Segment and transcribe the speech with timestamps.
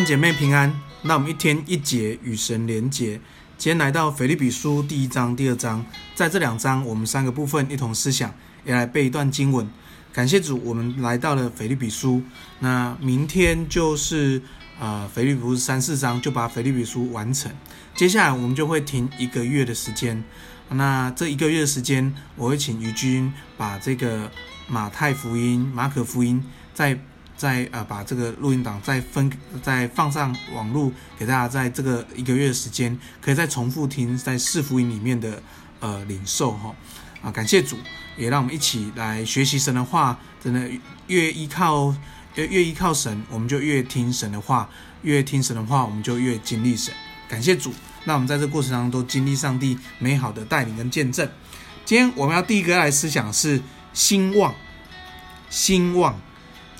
[0.00, 3.20] 兄姐妹平安，那我们一天一节与神连结。
[3.58, 5.84] 今天来到腓立比书第一章、第二章，
[6.14, 8.34] 在这两章我们三个部分一同思想，
[8.64, 9.68] 也来背一段经文。
[10.10, 12.22] 感谢主，我们来到了腓立比书。
[12.60, 14.40] 那明天就是
[14.80, 17.52] 呃腓立比书三四章，就把腓立比书完成。
[17.94, 20.24] 接下来我们就会停一个月的时间。
[20.70, 24.32] 那这一个月的时间，我会请于君把这个
[24.66, 26.98] 马太福音、马可福音在。
[27.40, 35.42] 再呃把这个录音档再分再放上网络给大家，在这个一个月的时间，可以再重复听在四福音里面的
[35.78, 36.74] 呃领受哈
[37.22, 37.78] 啊，感谢主，
[38.18, 40.68] 也让我们一起来学习神的话，真的
[41.06, 41.96] 越依靠
[42.34, 44.68] 越越依靠神，我们就越听神的话，
[45.00, 46.92] 越听神的话，我们就越经历神。
[47.26, 47.72] 感谢主，
[48.04, 51.26] 那我们在这过程当中都经历上帝美好的带领跟见证。
[51.86, 53.62] 今天我们要第一个来思想是
[53.94, 54.54] 兴旺，
[55.48, 56.20] 兴旺。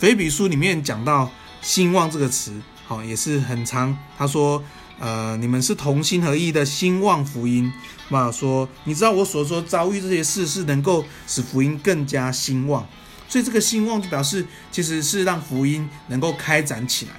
[0.00, 3.94] 腓立比书里面讲到“兴旺”这个词，好，也是很长。
[4.16, 4.64] 他说
[4.98, 7.70] ：“呃，你们是同心合意的兴旺福音。”
[8.08, 12.88] 嘛，说你知道我所说遭遇这些事是能够使福音更加兴旺，
[13.28, 17.12] 所以这个兴旺就表示其实是让福音能够开展起来。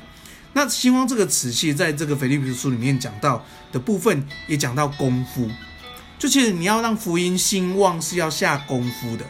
[0.54, 5.48] 那“兴旺”这个词，其实在这个腓立比书里面讲到的部分，也讲到功夫。
[6.18, 9.26] 就其实你要让福音兴旺，是要下功夫的。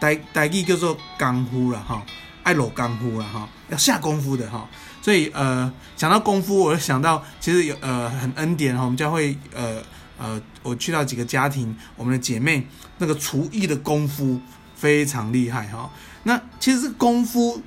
[0.00, 2.04] 台台语叫做功夫了哈。
[2.46, 4.68] 爱落功夫了哈，要下功夫的哈，
[5.02, 9.82] 所以呃，讲到功夫，我就想到其实有呃很恩典哈，我们教会呃
[10.16, 12.64] 呃，我去到几个家庭，我们的姐妹
[12.98, 14.40] 那个厨艺的功夫
[14.76, 15.90] 非常厉害哈。
[16.22, 17.60] 那其实这功夫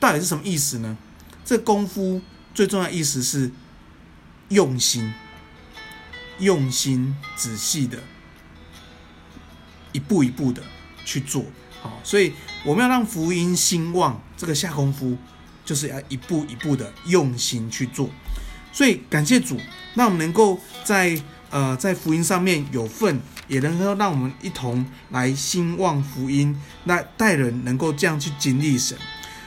[0.00, 0.96] 到底是什么意思呢？
[1.44, 2.20] 这功夫
[2.52, 3.52] 最重要意思是
[4.48, 5.14] 用心、
[6.40, 7.98] 用心、仔细的，
[9.92, 10.60] 一步一步的
[11.04, 11.44] 去做。
[11.84, 12.32] 好，所以
[12.64, 15.18] 我们要让福音兴旺，这个下功夫
[15.66, 18.08] 就是要一步一步的用心去做。
[18.72, 19.60] 所以感谢主，
[19.92, 21.20] 让我们能够在
[21.50, 28.96] 呃在福音上面有份，也能够让我们一同来兴旺福音，那带人能够这样去经历神。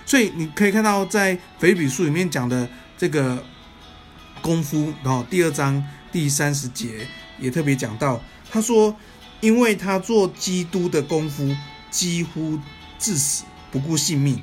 [0.05, 2.69] 所以你可以看到，在腓比书里面讲的
[2.99, 3.43] 这个
[4.43, 7.07] 功夫，然后第二章第三十节
[7.39, 8.95] 也特别讲到，他说，
[9.41, 11.57] 因为他做基督的功夫。
[11.89, 12.59] 几乎
[12.99, 14.41] 致死不顾性命，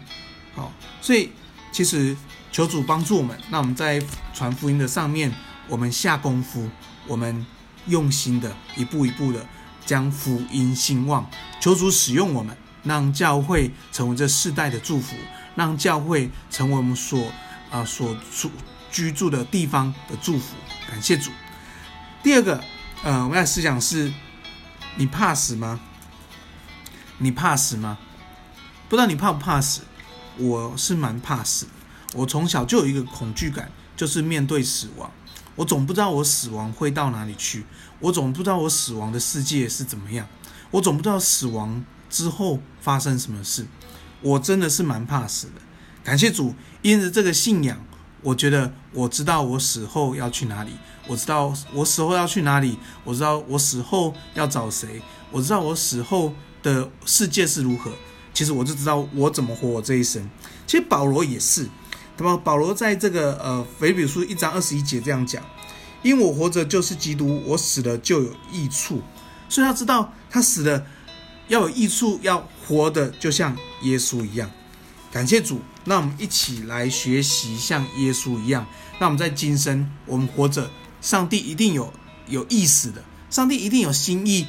[0.54, 1.30] 好，所以
[1.72, 2.16] 其实
[2.52, 5.32] 求主帮助我们，那我们在传福音的上面，
[5.68, 6.68] 我们下功夫，
[7.06, 7.44] 我们
[7.86, 9.46] 用心的一步一步的
[9.84, 11.28] 将福音兴旺，
[11.60, 15.16] 求主使用我们，让教会成为这世代的祝福，
[15.54, 17.26] 让教会成为我们所
[17.70, 18.50] 啊、呃、所住
[18.90, 20.54] 居住的地方的祝福，
[20.88, 21.30] 感谢主。
[22.22, 22.62] 第二个，
[23.02, 24.12] 呃，我们的思想是，
[24.96, 25.80] 你怕死吗？
[27.18, 27.98] 你怕死吗？
[28.88, 29.82] 不知道你怕不怕死？
[30.36, 31.72] 我是蛮怕死的。
[32.14, 35.10] 我从小就有一个恐惧感，就是面对死亡。
[35.56, 37.64] 我总不知道我死亡会到哪里去，
[38.00, 40.28] 我总不知道我死亡的世界是怎么样，
[40.72, 43.66] 我总不知道死亡之后发生什么事。
[44.20, 45.62] 我真的是蛮怕死的。
[46.02, 47.78] 感谢主，因着这个信仰，
[48.22, 50.72] 我觉得我知道我死后要去哪里，
[51.06, 55.00] 我知道我死后要去哪里，我知道我死后要找谁，
[55.30, 56.34] 我知道我死后。
[56.64, 57.92] 的世界是如何？
[58.32, 60.28] 其实我就知道我怎么活我这一生。
[60.66, 61.68] 其实保罗也是，
[62.16, 65.40] 那么保罗在这个呃腓比书一章二十一节这样讲：
[66.02, 69.00] 因我活着就是基督，我死了就有益处。
[69.48, 70.84] 所以他知道他死了
[71.46, 74.50] 要有益处，要活的就像耶稣一样。
[75.12, 78.66] 感谢主，那我们一起来学习像耶稣一样。
[78.98, 80.68] 那我们在今生我们活着，
[81.00, 81.92] 上帝一定有
[82.26, 84.46] 有意思的，上帝一定有心意。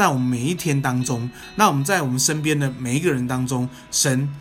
[0.00, 4.34] 在我们每一天当中，那我们在我们身边的每一个人当中，神，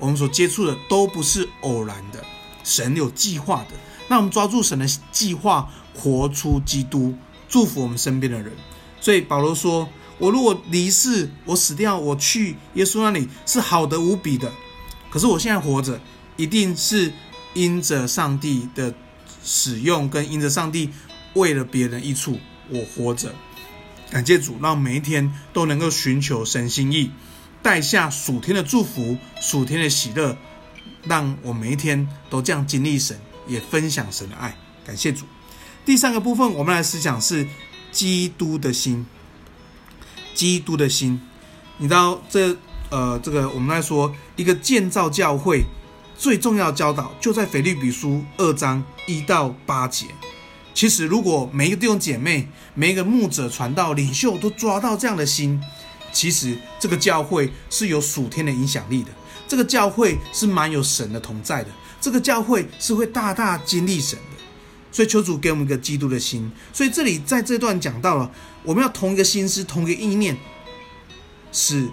[0.00, 2.24] 我们所接触的都不是偶然的，
[2.64, 3.76] 神有计划的。
[4.08, 7.14] 那我们抓住神的计划，活出基督，
[7.48, 8.52] 祝福我们身边的人。
[9.00, 9.88] 所以保罗说
[10.18, 14.50] ：“我如果离世，我死掉，我去耶稣那里是好的无比的。
[15.08, 16.00] 可是我现在活着，
[16.36, 17.12] 一定是
[17.54, 18.92] 因着上帝的
[19.44, 20.90] 使用，跟因着上帝
[21.34, 23.32] 为了别人益处，我活着。”
[24.10, 27.10] 感谢主，让每一天都能够寻求神心意，
[27.62, 30.36] 带下属天的祝福、属天的喜乐，
[31.04, 33.18] 让我每一天都这样经历神，
[33.48, 34.56] 也分享神的爱。
[34.86, 35.24] 感谢主。
[35.84, 37.46] 第三个部分，我们来思想是
[37.90, 39.04] 基督的心。
[40.34, 41.20] 基督的心，
[41.78, 42.56] 你知道这
[42.90, 45.64] 呃，这个我们来说一个建造教会
[46.16, 50.06] 最重要教导，就在腓立比书二章一到八节。
[50.76, 55.58] 其实，如果每一个弟兄姐妹、每一个牧者、传道、领袖都抓到这样的心，
[56.12, 59.08] 其实这个教会是有属天的影响力的。
[59.48, 61.70] 这个教会是蛮有神的同在的。
[61.98, 64.36] 这个教会是会大大经历神的。
[64.92, 66.52] 所以求主给我们一个基督的心。
[66.74, 68.30] 所以这里在这段讲到了，
[68.62, 70.36] 我们要同一个心思，同一个意念，
[71.52, 71.88] 使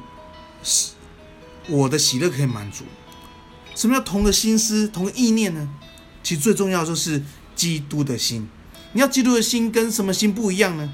[0.62, 0.92] 使
[1.70, 2.84] 我的喜乐可以满足。
[3.76, 5.70] 什么叫同个心思、同个意念呢？
[6.22, 7.24] 其实最重要就是
[7.56, 8.50] 基督的心。
[8.94, 10.94] 你要基督的心跟什么心不一样呢？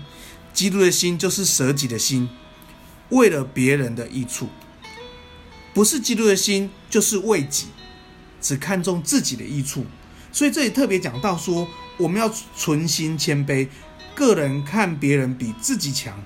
[0.53, 2.29] 基督的心就是舍己的心，
[3.09, 4.49] 为了别人的益处。
[5.73, 7.67] 不是基督的心就是为己，
[8.41, 9.85] 只看重自己的益处。
[10.31, 11.67] 所以这里特别讲到说，
[11.97, 13.67] 我们要存心谦卑，
[14.15, 16.23] 个人看别人比自己强，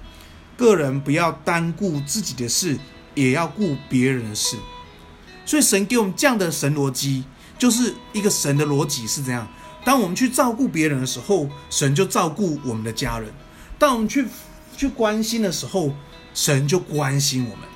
[0.55, 2.77] 个人不要单顾自己的事，
[3.15, 4.57] 也要顾别人的事。
[5.45, 7.25] 所以神给我们这样的神逻辑，
[7.57, 9.47] 就是一个神的逻辑是这样：
[9.83, 13.29] 当我们去照顾别人的时候，神就照顾我们的家人；
[13.77, 14.25] 当我们去
[14.77, 15.93] 去关心的时候，
[16.33, 17.67] 神就关心我们。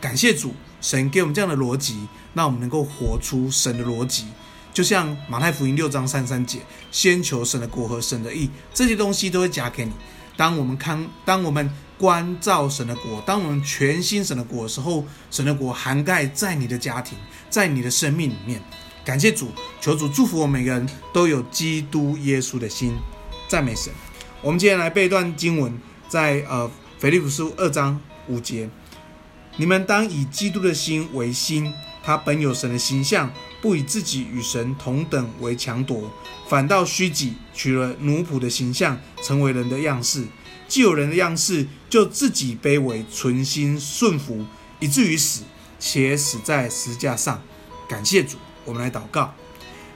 [0.00, 4.26] 感谢主，神给我们这样的逻辑，让我们能够活出神的逻辑。
[4.72, 6.60] 就像马太福音六章三三节
[6.92, 9.92] ：“先求神的国和神的义，这些东西都会加给你。”
[10.36, 11.70] 当我们看，当我们。
[11.98, 17.16] 关照神的国，当我们全心神的国的时候，神的国涵盖在你的家庭，
[17.48, 18.60] 在你的生命里面。
[19.06, 22.92] 感谢主，求主祝福我们每个人都有基督耶稣的心，
[23.46, 23.92] 赞美神。
[24.42, 26.68] 我们今天来背一段经文，在呃
[26.98, 28.68] 腓立普书二章五节，
[29.58, 31.72] 你们当以基督的心为心，
[32.02, 33.32] 他本有神的形象，
[33.62, 36.10] 不以自己与神同等为强夺，
[36.48, 40.24] 反倒虚己，取了奴仆的形象，成为人的样式。
[40.66, 44.44] 既有人的样式，就自己卑微，存心顺服，
[44.80, 45.44] 以至于死，
[45.78, 47.40] 且死在十架上。
[47.88, 48.36] 感谢主，
[48.66, 49.32] 我们来祷告。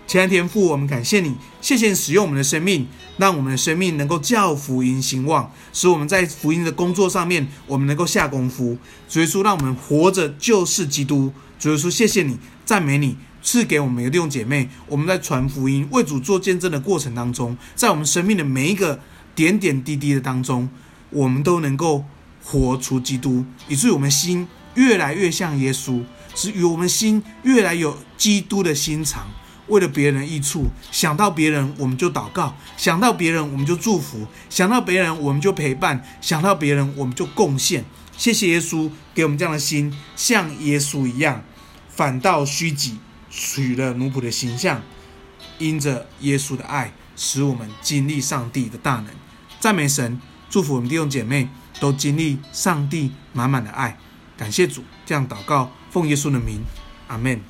[0.07, 2.89] 亲爱的天父，我们感谢你，谢谢你使用我们的生命，
[3.19, 8.79] 让我们的生命能够叫福音兴旺，使我们在福音的工作上面，我们能够下功夫。
[9.09, 11.31] 主耶稣，让我们活着就是基督。
[11.59, 19.01] 主耶稣，谢谢你，赞美你，赐给我们每个弟兄姐妹，我们在传福音、为主做见证的过程当中，在我们生命的每一个。
[19.33, 20.69] 点点滴滴的当中，
[21.09, 22.05] 我们都能够
[22.43, 26.03] 活出基督，以至于我们心越来越像耶稣，
[26.35, 29.29] 使与我们心越来有基督的心肠。
[29.69, 37.85] 为了别人益处，想到别人我们就祷告，想到别人我们就祝福，想到别人我们就陪伴，想到别人我们就贡献。
[38.17, 41.45] 谢谢耶稣给我们这样的心，像耶稣一样，
[41.89, 42.99] 反倒虚己，
[43.31, 44.83] 取了奴仆的形象，
[45.59, 46.93] 因着耶稣的爱。
[47.23, 49.09] 使我们经历上帝的大能，
[49.59, 50.19] 赞美神，
[50.49, 53.99] 祝福我们弟兄姐妹都经历上帝满满的爱，
[54.39, 56.65] 感谢主，这样祷告，奉耶稣的名，
[57.09, 57.41] 阿门。